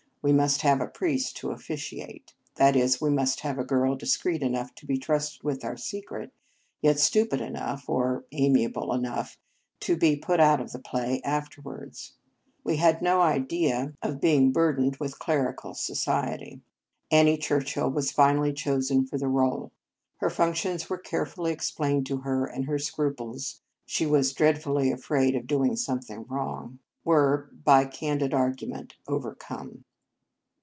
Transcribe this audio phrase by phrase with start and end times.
[0.23, 4.43] We must have a priest to officiate; that is, we must have a girl discreet
[4.43, 6.31] enough to be trusted with our secret,
[6.79, 9.39] yet stupid enough, or ami able enough,
[9.79, 12.13] to be put out of the play afterwards.
[12.63, 15.73] We had no idea of being 161 In Our Convent Days burdened with clerical
[16.53, 16.61] society.
[17.09, 19.71] Annie Churchill was finally chosen for the role.
[20.17, 25.35] Her functions were carefully ex plained to her, and her scruples she was dreadfully afraid
[25.35, 29.83] of doing some thing wrong were, by candid argu ment, overcome.